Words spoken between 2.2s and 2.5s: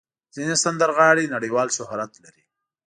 لري.